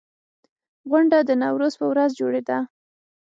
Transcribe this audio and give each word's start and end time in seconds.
غونډه 0.89 1.17
د 1.27 1.31
نوروز 1.41 1.73
په 1.79 1.85
ورځ 1.91 2.09
جوړېده. 2.19 2.57